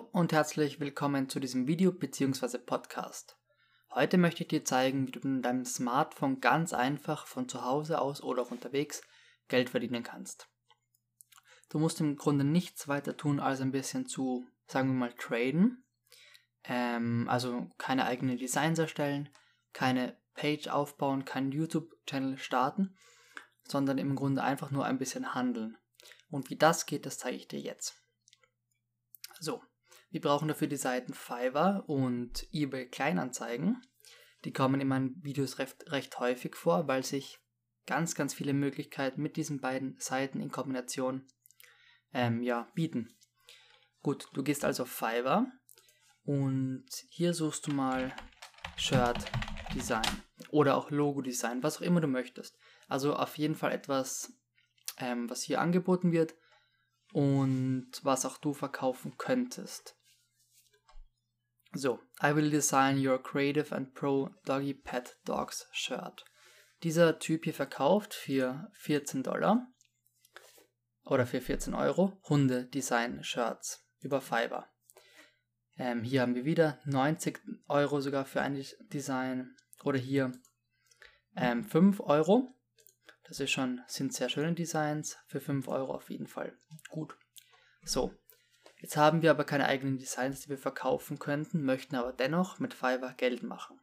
[0.00, 2.58] Und herzlich willkommen zu diesem Video bzw.
[2.58, 3.36] Podcast.
[3.90, 8.00] Heute möchte ich dir zeigen, wie du mit deinem Smartphone ganz einfach von zu Hause
[8.00, 9.02] aus oder auch unterwegs
[9.48, 10.48] Geld verdienen kannst.
[11.68, 15.84] Du musst im Grunde nichts weiter tun, als ein bisschen zu, sagen wir mal, traden.
[16.64, 19.28] Ähm, also keine eigenen Designs erstellen,
[19.72, 22.96] keine Page aufbauen, keinen YouTube-Channel starten,
[23.62, 25.76] sondern im Grunde einfach nur ein bisschen handeln.
[26.30, 28.02] Und wie das geht, das zeige ich dir jetzt.
[29.38, 29.62] So,
[30.10, 33.80] wir brauchen dafür die Seiten Fiverr und eBay Kleinanzeigen.
[34.44, 37.38] Die kommen in meinen Videos recht, recht häufig vor, weil sich
[37.86, 41.26] ganz, ganz viele Möglichkeiten mit diesen beiden Seiten in Kombination
[42.12, 43.16] ähm, ja, bieten.
[44.02, 45.46] Gut, du gehst also auf Fiverr
[46.24, 48.14] und hier suchst du mal
[48.76, 49.24] Shirt
[49.74, 52.56] Design oder auch Logo Design, was auch immer du möchtest.
[52.88, 54.32] Also auf jeden Fall etwas,
[54.96, 56.34] ähm, was hier angeboten wird
[57.12, 59.99] und was auch du verkaufen könntest.
[61.72, 66.24] So, I will design your creative and pro doggy pet dogs shirt.
[66.82, 69.66] Dieser Typ hier verkauft für 14 Dollar
[71.04, 74.68] oder für 14 Euro Hunde-Design-Shirts über Fiverr.
[75.76, 79.54] Ähm, hier haben wir wieder 90 Euro sogar für ein Design
[79.84, 80.32] oder hier
[81.36, 82.54] ähm, 5 Euro
[83.30, 85.16] das ist schon, sind sehr schöne Designs.
[85.28, 86.52] Für 5 Euro auf jeden Fall
[86.88, 87.16] gut.
[87.84, 88.12] So,
[88.80, 92.74] jetzt haben wir aber keine eigenen Designs, die wir verkaufen könnten, möchten aber dennoch mit
[92.74, 93.80] Fiverr Geld machen.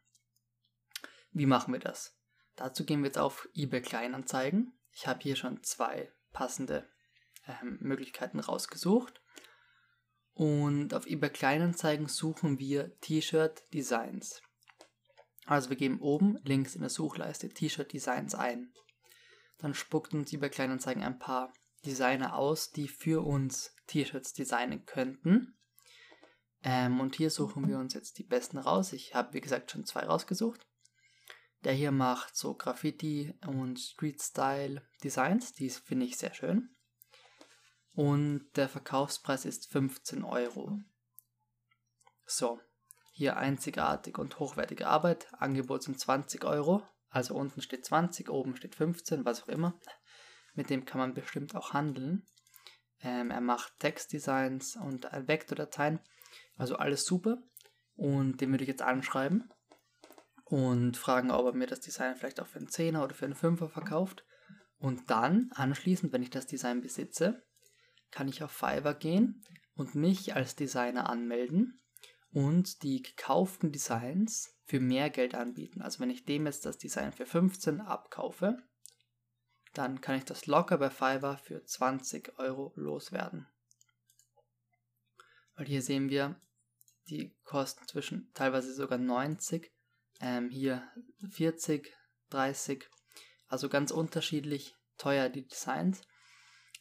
[1.32, 2.18] Wie machen wir das?
[2.56, 4.74] Dazu gehen wir jetzt auf eBay Kleinanzeigen.
[4.92, 6.88] Ich habe hier schon zwei passende
[7.48, 9.22] ähm, Möglichkeiten rausgesucht.
[10.34, 14.42] Und auf eBay Kleinanzeigen suchen wir T-Shirt Designs.
[15.46, 18.74] Also wir geben oben links in der Suchleiste T-Shirt Designs ein
[19.58, 21.54] dann spuckt uns über Kleinanzeigen ein paar
[21.86, 25.58] Designer aus, die für uns T-Shirts designen könnten.
[26.64, 28.94] Ähm, und hier suchen wir uns jetzt die besten raus.
[28.94, 30.66] Ich habe, wie gesagt, schon zwei rausgesucht.
[31.64, 35.54] Der hier macht so Graffiti und Street-Style Designs.
[35.54, 36.76] Die finde ich sehr schön.
[37.94, 40.80] Und der Verkaufspreis ist 15 Euro.
[42.26, 42.60] So,
[43.12, 45.28] hier einzigartig und hochwertige Arbeit.
[45.34, 46.84] Angebot sind 20 Euro.
[47.10, 49.80] Also unten steht 20, oben steht 15, was auch immer.
[50.58, 52.26] Mit dem kann man bestimmt auch handeln.
[53.00, 56.00] Ähm, er macht Textdesigns und Vektordateien.
[56.58, 57.38] Also alles super.
[57.96, 59.50] Und den würde ich jetzt anschreiben
[60.46, 63.36] und fragen, ob er mir das Design vielleicht auch für einen 10er oder für einen
[63.36, 64.26] 5er verkauft.
[64.80, 67.44] Und dann, anschließend, wenn ich das Design besitze,
[68.12, 69.44] kann ich auf Fiverr gehen
[69.76, 71.82] und mich als Designer anmelden
[72.32, 75.82] und die gekauften Designs für mehr Geld anbieten.
[75.82, 78.58] Also wenn ich dem jetzt das Design für 15 abkaufe,
[79.78, 83.48] dann kann ich das locker bei Fiverr für 20 Euro loswerden.
[85.56, 86.40] Weil hier sehen wir,
[87.10, 89.72] die kosten zwischen teilweise sogar 90,
[90.20, 90.88] ähm, hier
[91.32, 91.96] 40,
[92.30, 92.90] 30,
[93.48, 96.02] also ganz unterschiedlich teuer die Designs.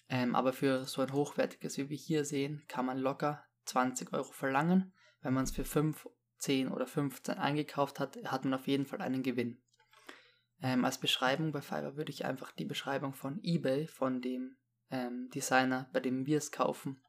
[0.08, 4.32] Ähm, aber für so ein hochwertiges, wie wir hier sehen, kann man locker 20 Euro
[4.32, 4.92] verlangen
[5.26, 6.08] wenn man es für 5,
[6.38, 9.60] 10 oder 15 eingekauft hat, hat man auf jeden Fall einen Gewinn.
[10.62, 14.56] Ähm, als Beschreibung bei Fiverr würde ich einfach die Beschreibung von eBay, von dem
[14.90, 17.02] ähm, Designer, bei dem wir es kaufen,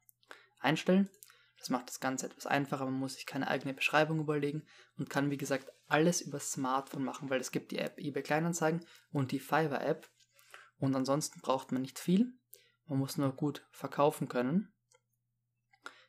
[0.59, 1.09] einstellen.
[1.57, 5.31] Das macht das Ganze etwas einfacher, man muss sich keine eigene Beschreibung überlegen und kann
[5.31, 9.39] wie gesagt alles über Smartphone machen, weil es gibt die App eBay Kleinanzeigen und die
[9.39, 10.07] Fiverr App
[10.77, 12.33] und ansonsten braucht man nicht viel.
[12.85, 14.73] Man muss nur gut verkaufen können.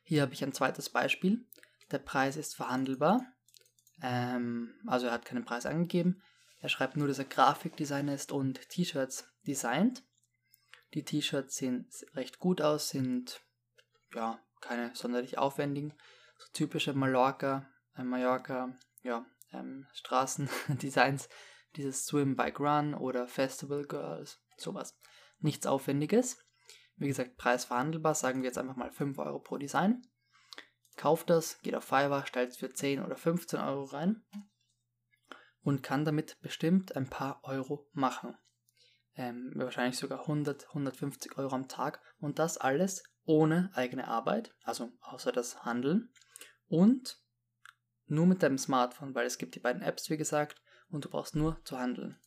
[0.03, 1.45] Hier habe ich ein zweites Beispiel.
[1.91, 3.25] Der Preis ist verhandelbar.
[4.01, 6.21] Ähm, also er hat keinen Preis angegeben.
[6.59, 10.03] Er schreibt nur, dass er Grafikdesigner ist und T-Shirts designt.
[10.93, 13.41] Die T-Shirts sehen recht gut aus, sind
[14.13, 15.93] ja keine sonderlich aufwendigen,
[16.37, 21.29] so typische Mallorca, äh, Mallorca, ja, ähm, Straßendesigns,
[21.75, 24.97] dieses Swim Bike Run oder Festival Girls, sowas.
[25.39, 26.43] Nichts Aufwendiges.
[26.97, 30.01] Wie gesagt, Preis verhandelbar, sagen wir jetzt einfach mal 5 Euro pro Design
[30.99, 34.21] kauft das, geht auf Fiverr, stellt es für 10 oder 15 Euro rein
[35.63, 38.37] und kann damit bestimmt ein paar Euro machen.
[39.15, 44.91] Ähm, wahrscheinlich sogar 100, 150 Euro am Tag und das alles ohne eigene Arbeit, also
[45.01, 46.11] außer das Handeln
[46.67, 47.21] und
[48.07, 51.35] nur mit deinem Smartphone, weil es gibt die beiden Apps, wie gesagt, und du brauchst
[51.35, 52.17] nur zu handeln.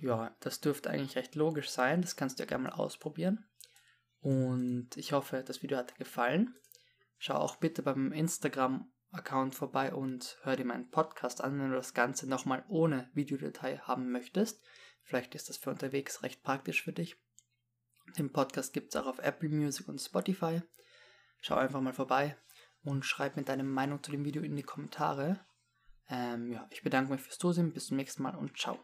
[0.00, 3.46] Ja, das dürfte eigentlich recht logisch sein, das kannst du ja gerne mal ausprobieren.
[4.20, 6.54] Und ich hoffe, das Video hat dir gefallen.
[7.18, 8.12] Schau auch bitte beim
[9.10, 13.78] Instagram-Account vorbei und hör dir meinen Podcast an, wenn du das Ganze nochmal ohne Videodatei
[13.78, 14.62] haben möchtest.
[15.02, 17.16] Vielleicht ist das für unterwegs recht praktisch für dich.
[18.16, 20.62] Den Podcast gibt es auch auf Apple Music und Spotify.
[21.40, 22.36] Schau einfach mal vorbei
[22.82, 25.40] und schreib mir deine Meinung zu dem Video in die Kommentare.
[26.08, 28.80] Ähm, ja, ich bedanke mich fürs Zusehen, bis zum nächsten Mal und ciao.